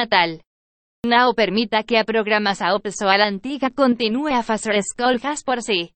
[0.00, 0.40] Natal.
[1.36, 5.92] Permita que a programas a pessoal antiga continue a fazer escolhas por si.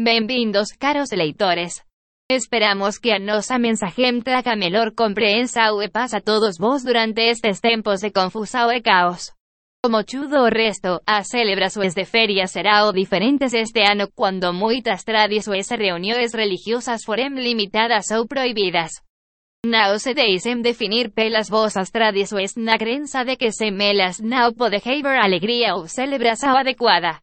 [0.00, 1.84] Bem-vindos, caros leitores.
[2.28, 7.60] Esperamos que a nosa mensagem traga melhor compreensão e paz a todos vos durante estes
[7.60, 9.32] tempos de confusão e caos.
[9.80, 15.04] Como chudo o resto, as celebrações de feria será o diferentes este ano quando muitas
[15.04, 18.90] tradições e reuniões religiosas forem limitadas ou proibidas.
[19.64, 25.18] Não se deixem definir pelas vossas tradições na crença de que semelas não pode haver
[25.18, 27.18] alegria ou celebração adequada.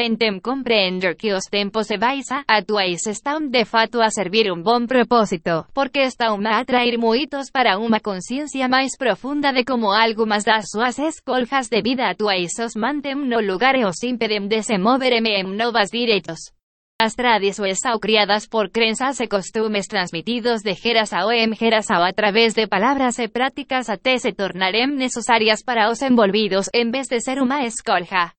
[0.00, 4.62] Tentem compreender que os tempos se vais a atuais estão de fato a servir um
[4.62, 10.42] bom propósito, porque estão a atrair muitos para uma consciência mais profunda de como algumas
[10.42, 14.78] das suas escolhas de vida atuais os mantêm no lugar e os impedem de se
[14.78, 16.59] moverem em novas direitos.
[17.08, 23.18] Tradições são criadas por crenças e costumes transmitidos de geração em geração através de palavras
[23.18, 28.32] e práticas até se tornarem necessárias para os envolvidos em vez de ser uma escolha.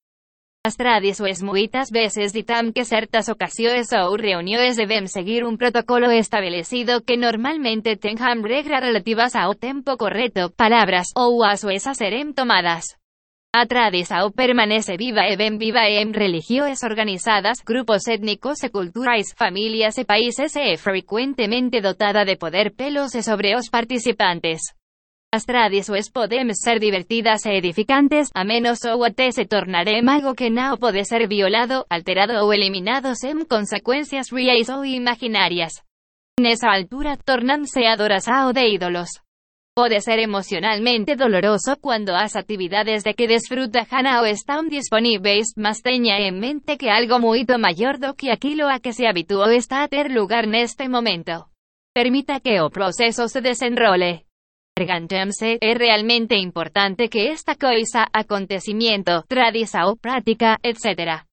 [0.64, 7.02] As tradições muitas vezes ditam que certas ocasiões ou reuniões devem seguir um protocolo estabelecido
[7.02, 13.01] que normalmente tenham regras relativas ao tempo correto, palavras ou ações a serem tomadas.
[13.54, 19.98] A tradição permanece viva e bem viva em religiões organizadas, grupos étnicos e culturais, famílias
[19.98, 24.62] e países e é frequentemente dotada de poder pelos e sobre os participantes.
[25.34, 30.48] As tradições podem ser divertidas e edificantes, a menos ou até se tornarem algo que
[30.48, 35.74] não pode ser violado, alterado ou eliminado sem consequências reais ou imaginárias.
[36.40, 39.10] Nessa altura, tornam-se adoração de ídolos.
[39.74, 46.20] Pode ser emocionalmente doloroso cuando as actividades de que desfruta Hannah están disponibles, mas tenha
[46.20, 49.88] en mente que algo muito maior do que aquilo a que se habituou está a
[49.88, 51.48] ter lugar neste momento.
[51.94, 54.26] Permita que o proceso se desenrole.
[54.74, 61.24] Perguntam-se, é realmente importante que esta coisa, acontecimiento, tradição, prática, etc.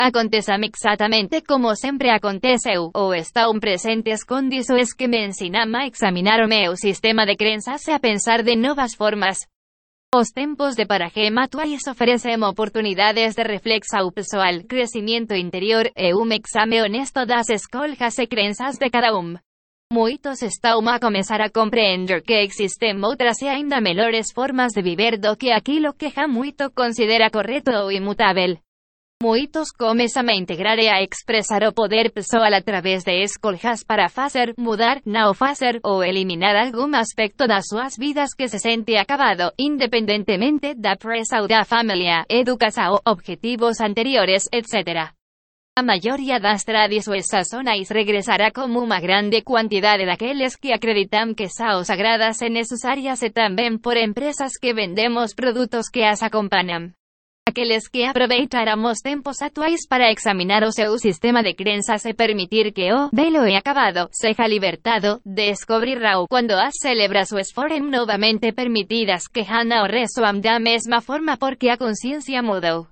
[0.00, 6.48] Aconteça exatamente como sempre aconteceu, ou estão presentes condições que me ensinam a examinar o
[6.48, 9.38] meu sistema de crenças e a pensar de novas formas.
[10.12, 16.82] Os tempos de paragema atuais oferecem oportunidades de reflexão pessoal, crescimento interior e um exame
[16.82, 19.36] honesto das escolhas e crenças de cada um.
[19.92, 25.18] Muitos estão a começar a compreender que existem outras e ainda melhores formas de viver
[25.18, 28.63] do que aquilo que já muito considera correto ou imutável.
[29.24, 34.52] Muitos começam a integrar e a expressar o poder pessoal através de escolhas para fazer,
[34.58, 40.74] mudar, não fazer ou eliminar algum aspecto das suas vidas que se sente acabado, independentemente
[40.74, 45.14] da pressão da família, educação, objetivos anteriores, etc.
[45.78, 51.82] A maioria das tradições sazonais regressará como uma grande quantidade daqueles que acreditam que são
[51.82, 56.92] sagradas e necessárias e também por empresas que vendemos produtos que as acompanham.
[57.46, 62.90] Aqueles que aproveitáramos tempos atuais para examinar o seu sistema de crenças e permitir que
[62.90, 69.84] o velo e acabado seja libertado, descobrirá quando as celebrações forem novamente permitidas que Hannah
[69.84, 72.88] o resoam da mesma forma porque a consciência mudou.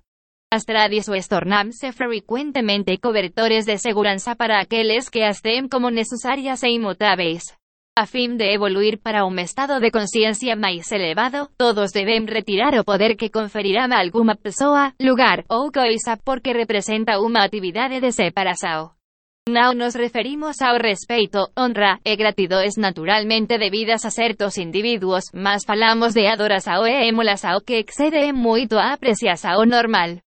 [0.53, 5.41] As tradições tornam-se frequentemente cobertores de segurança para aqueles que as
[5.71, 7.57] como necessárias e imutáveis.
[7.95, 12.89] A fin de evoluir para un estado de conciencia máis elevado, todos deben retirar o
[12.89, 18.97] poder que conferirá a alguna persoa, lugar ou coisa porque representa unha actividade de separação.
[19.45, 26.17] Non nos referimos ao respeito, honra e gratidões naturalmente debidas a certos individuos, mas falamos
[26.17, 30.25] de adoração e emulação que excede moito a apreciação normal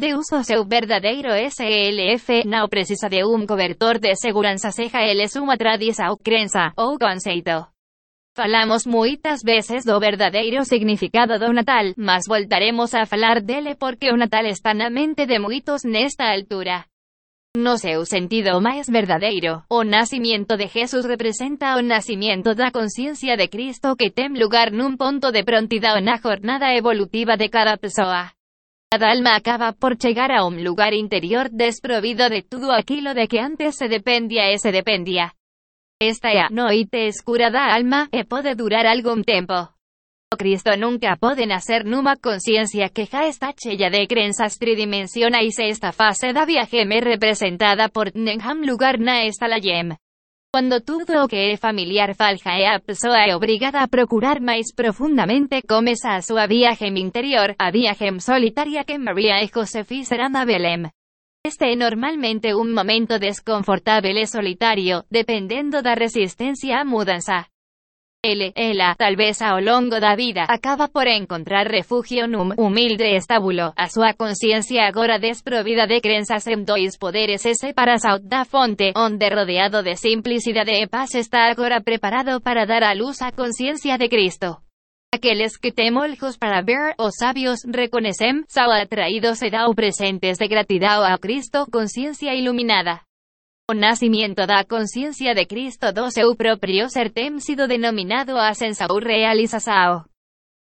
[0.00, 5.58] de uso seu verdadeiro SLF não precisa de um cobertor de segurança seja ele uma
[5.58, 7.66] tradição, crença ou conceito.
[8.34, 14.16] Falamos muitas vezes do verdadeiro significado do Natal, mas voltaremos a falar dele porque o
[14.16, 16.86] Natal está na mente de muitos nesta altura.
[17.54, 23.48] No seu sentido mais verdadeiro, o nascimento de Jesus representa o nascimento da consciência de
[23.48, 28.39] Cristo que tem lugar num ponto de prontidão na jornada evolutiva de cada pessoa.
[28.92, 33.38] Cada alma acaba por llegar a un lugar interior desprovido de todo aquilo de que
[33.38, 35.36] antes se dependía e se dependía.
[36.02, 39.70] Esta é a noite escura da alma, e pode durar algún tempo.
[40.34, 45.70] O Cristo nunca pode nacer numa consciencia que já está cheia de crenças tridimensionais e
[45.70, 49.94] esta fase da viaje me representada por Nenham lugar na estalayem.
[50.52, 55.62] Quando tudo que é familiar falja e a pessoa é obrigada a procurar mais profundamente
[55.62, 60.90] começa a sua viagem interior, a viagem solitária que Maria e José fizeram a Belém.
[61.46, 67.46] Este é normalmente um momento desconfortável e solitário, dependendo da resistência à mudança.
[68.22, 73.16] Ele, ela, tal vez a lo longo da vida, acaba por encontrar refugio num humilde
[73.16, 78.92] estábulo, a súa conciencia agora desprovida de crenzas en dois poderes e separação da fonte,
[78.94, 83.96] onde rodeado de simplicidade e paz está agora preparado para dar a luz a conciencia
[83.96, 84.60] de Cristo.
[85.14, 91.02] Aqueles que temolhos para ver, os sabios, reconhecem, são atraídos e dão presentes de gratidão
[91.02, 93.00] a Cristo, conciencia iluminada.
[93.74, 100.04] Nacimiento da conciencia de Cristo do seu propio ser tem sido denominado ascensão realização.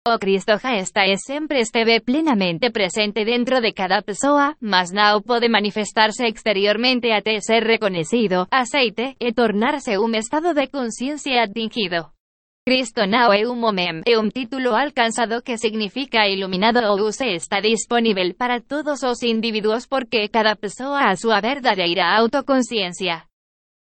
[0.07, 5.21] O Cristo já está e sempre esteve plenamente presente dentro de cada pessoa, mas não
[5.21, 12.18] pode manifestar-se exteriormente até ser reconhecido, aceite, e tornar-se um estado de consciência atingido.
[12.69, 17.65] Cristo Now é un momem, é un título alcanzado que significa iluminado ou se está
[17.65, 23.25] disponível para todos os individuos porque cada pessoa a súa verdadeira autoconsciencia.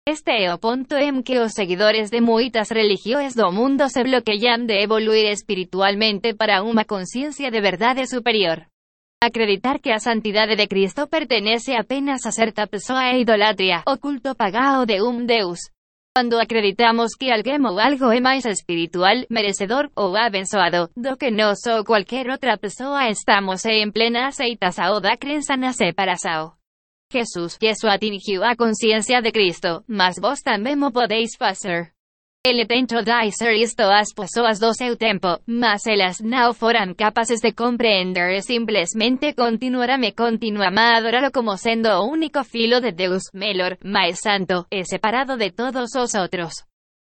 [0.06, 4.70] Este é o ponto en que os seguidores de moitas religiões do mundo se bloquean
[4.70, 8.70] de evoluir espiritualmente para unha conciencia de verdade superior.
[9.18, 14.38] Acreditar que a santidade de Cristo pertenece apenas a certa pessoa é idolatria, o culto
[14.38, 15.74] pagao de un Deus.
[16.16, 21.60] Cuando acreditamos que alguien o algo é máis espiritual, merecedor ou abençoado do que nós
[21.68, 26.56] ou cualquier outra pessoa estamos en plena aceitação da crença na separação.
[27.12, 31.92] Jesús, Jesús atingiu a conciencia de Cristo, mas vos tamén mo podéis facer.
[32.48, 37.50] Ele tentou dizer isto ás pessoas do seu tempo, mas elas não foram capazes de
[37.50, 43.24] compreender e simplesmente continuaram e continuam a adorá-lo como sendo o único filho de Deus,
[43.34, 46.52] melhor, mais santo, e separado de todos os outros.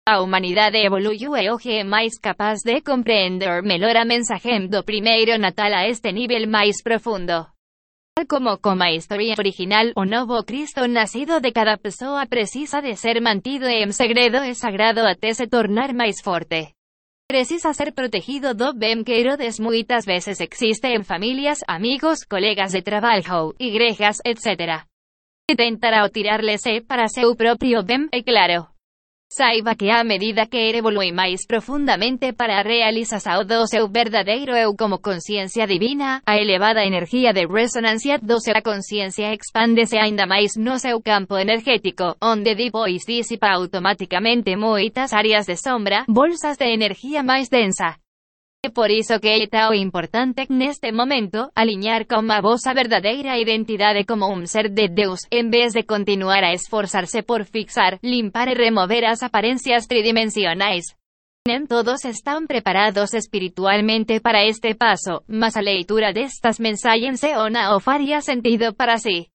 [0.08, 5.38] A humanidade evoluiu e hoje é mais capaz de compreender melhor a mensagem do primeiro
[5.38, 7.53] Natal a este nível mais profundo.
[8.28, 13.20] Como como a historia original, o novo Cristo nacido de cada pessoa precisa de ser
[13.20, 16.74] mantido en segredo e sagrado até se tornar máis forte.
[17.26, 22.82] Precisa ser protegido do ben que Herodes muitas veces existe en familias, amigos, colegas de
[22.82, 24.84] trabalho, igrejas, etc.
[25.48, 28.73] E tentará o tirarles para seu propio ben, e claro,
[29.28, 34.76] Saiba que a medida que evolui máis profundamente para a realização do seu verdadeiro eu
[34.76, 40.78] como consciencia divina, a elevada energía de resonancia do seu consciencia expande-se ainda máis no
[40.78, 47.48] seu campo energético, onde depois disipa automáticamente moitas áreas de sombra, bolsas de energía máis
[47.48, 48.03] densa.
[48.72, 54.26] Por iso que é tão importante neste momento, alinhar com a vossa verdadeira identidade como
[54.32, 59.04] um ser de Deus, em vez de continuar a esforçar-se por fixar, limpar e remover
[59.04, 60.84] as aparências tridimensionais.
[61.68, 67.80] Todos estão preparados espiritualmente para este passo, mas a leitura destas mensagens é ona ou
[67.80, 69.33] faria sentido para si.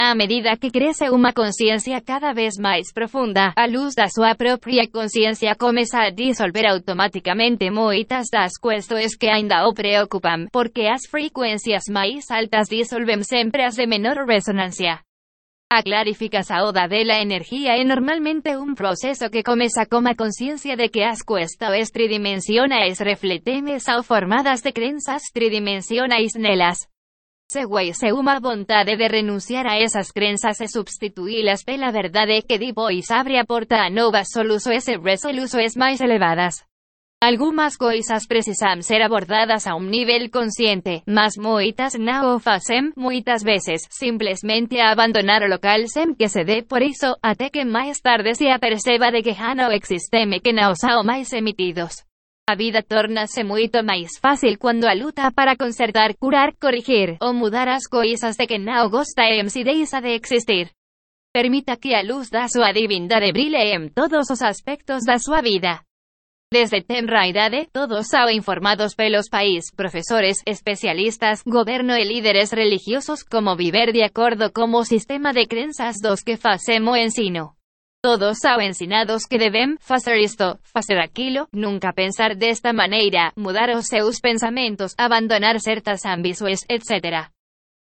[0.00, 4.88] A medida que crece uma consciência cada vez mais profunda, a luz da sua própria
[4.90, 11.84] consciência começa a dissolver automaticamente moitas das questões que ainda o preocupam, porque as frequências
[11.88, 14.98] mais altas dissolvem sempre as de menor ressonância.
[15.70, 20.88] A clarificação da dela energia é normalmente um processo que começa com a consciência de
[20.88, 26.78] que as questões tridimensionais refletem são formadas de crenças tridimensionais nelas.
[27.48, 33.38] Se uma vontade de renunciar a esas creencias e substituílas pela verdade que depois abre
[33.38, 36.64] a porta a novas soluções e resoluções mais elevadas.
[37.22, 42.40] Algumas coisas precisam ser abordadas a um nível consciente, mas moitas não o
[42.96, 48.00] muitas vezes, simplesmente abandonar o local sem que se dê por isso, até que mais
[48.00, 52.04] tarde se aperceba de que já não existem e que não são mais emitidos.
[52.46, 53.78] A vida torna-se muito
[54.20, 58.90] fácil quando a luta para consertar, curar, corrigir ou mudar as coisas de que não
[58.90, 60.70] gosta em si deixa de existir.
[61.32, 65.80] Permita que a luz da sua divindade brilhe em todos os aspectos da sua vida.
[66.52, 73.90] Desde tenra idade, todos informados pelos pais, professores, especialistas, governo e líderes religiosos como viver
[73.90, 77.56] de acordo com o sistema de crenças dos que facemos ensino.
[78.04, 83.86] Todos son ensinados que deben facer isto, facer aquilo, nunca pensar desta maneira, mudar os
[83.86, 87.30] seus pensamentos, abandonar certas ambições, etc.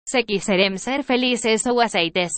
[0.07, 2.33] Se quiserem ser felices ou aceites.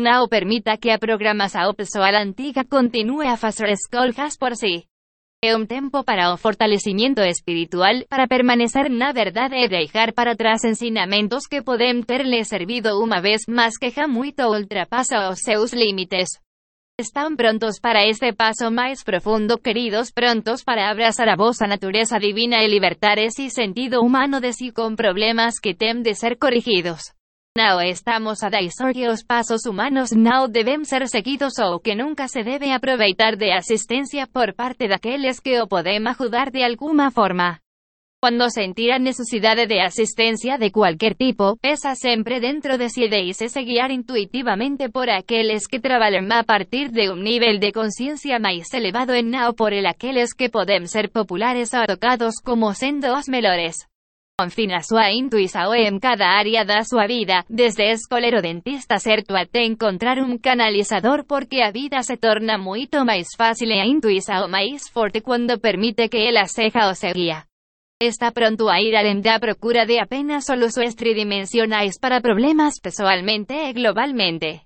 [0.00, 4.84] Não permita que a programação pessoal antiga continue a fazer escolhas por si.
[5.42, 10.62] É um tempo para o fortalecimento espiritual, para permanecer na verdade e deixar para trás
[10.62, 16.38] ensinamentos que podem ter-lhe servido uma vez, mas que já muito ultrapassa os seus limites.
[17.00, 22.64] Están prontos para este paso más profundo, queridos, prontos para abrazar a vosa naturaleza divina
[22.64, 27.14] y libertar ese sentido humano de sí con problemas que tem de ser corrigidos.
[27.56, 32.26] Now estamos a daisor que os pasos humanos now deben ser seguidos o que nunca
[32.26, 37.60] se debe aproveitar de asistencia por parte daqueles que o podem ajudar de alguna forma.
[38.20, 43.08] Cuando sentir a necesidade de asistencia de cualquier tipo, pesa sempre dentro de si e
[43.08, 48.74] deixe-se guiar intuitivamente por aqueles que trabalhan a partir de un nivel de conciencia máis
[48.74, 53.30] elevado en now por el aqueles que podem ser populares ou tocados como sendo os
[53.30, 53.86] melhores.
[54.34, 60.42] Confina súa intuição en cada área da súa vida, desde escolero dentista certo encontrar un
[60.42, 65.62] canalizador porque a vida se torna moito máis fácil e a intuição máis forte quando
[65.62, 67.46] permite que ela seja o seu guía.
[68.00, 73.72] Está pronto a ir além da procura de apenas soluções tridimensionais para problemas pessoalmente e
[73.72, 74.62] globalmente.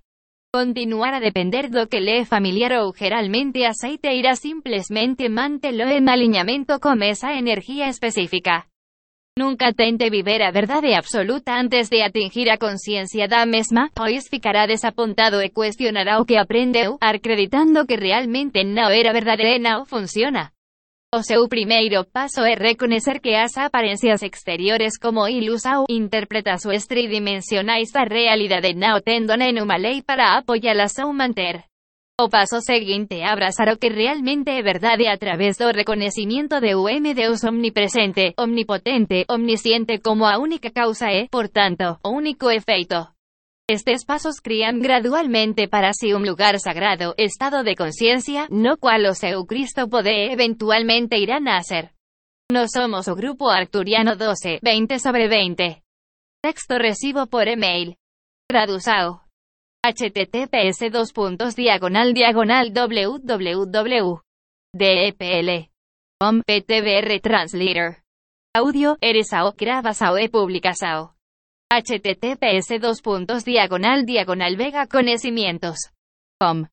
[0.53, 6.79] Continuar a depender do que le familiar ou geralmente aceite irá simplesmente mantelo en alinhamento
[6.79, 8.69] con esa energía específica.
[9.35, 14.67] Nunca tente viver a verdade absoluta antes de atingir a conciencia da mesma, pois ficará
[14.67, 20.53] desapontado e cuestionará o que aprendeu, acreditando que realmente non era verdade e non funciona.
[21.15, 27.93] O seu primeiro paso é reconocer que as aparencias exteriores como ilus ou interpretações tridimensionais
[27.93, 31.69] da realidade non tendon en unha lei para apoialas ou manter.
[32.17, 37.13] O paso seguinte abrazar o que realmente é verdade a través do reconhecimento de UM
[37.13, 43.13] Deus omnipresente, omnipotente, omnisciente como a única causa e, por tanto, o único efeito.
[43.69, 49.15] Estes pasos crían gradualmente para si un lugar sagrado, estado de conciencia, no cual o
[49.15, 51.93] seu Cristo pode eventualmente ir a nacer.
[52.51, 55.83] No somos o grupo arcturiano 12, 20 sobre 20.
[56.43, 57.97] Texto recibo por email.
[58.49, 59.23] Traducao
[59.85, 64.21] https dos puntos diagonal diagonal www.
[64.73, 65.71] DEPL.
[66.47, 67.97] PTBR Translator.
[68.55, 71.17] Audio, eresao, grabasao e publicasao.
[71.73, 72.69] Https
[73.45, 75.89] diagonal diagonal vega conocimientos.
[76.39, 76.67] Com.